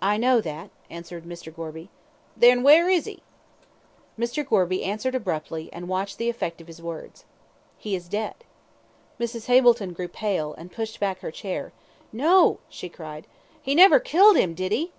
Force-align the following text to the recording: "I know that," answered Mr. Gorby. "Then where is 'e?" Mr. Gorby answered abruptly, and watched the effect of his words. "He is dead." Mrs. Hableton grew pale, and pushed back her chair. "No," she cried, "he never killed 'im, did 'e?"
"I 0.00 0.16
know 0.16 0.40
that," 0.40 0.70
answered 0.90 1.22
Mr. 1.22 1.54
Gorby. 1.54 1.88
"Then 2.36 2.64
where 2.64 2.88
is 2.88 3.06
'e?" 3.06 3.22
Mr. 4.18 4.44
Gorby 4.44 4.82
answered 4.82 5.14
abruptly, 5.14 5.70
and 5.72 5.86
watched 5.86 6.18
the 6.18 6.28
effect 6.28 6.60
of 6.60 6.66
his 6.66 6.82
words. 6.82 7.24
"He 7.78 7.94
is 7.94 8.08
dead." 8.08 8.34
Mrs. 9.20 9.46
Hableton 9.46 9.92
grew 9.94 10.08
pale, 10.08 10.52
and 10.58 10.72
pushed 10.72 10.98
back 10.98 11.20
her 11.20 11.30
chair. 11.30 11.72
"No," 12.12 12.58
she 12.68 12.88
cried, 12.88 13.28
"he 13.62 13.76
never 13.76 14.00
killed 14.00 14.36
'im, 14.36 14.54
did 14.54 14.72
'e?" 14.72 14.90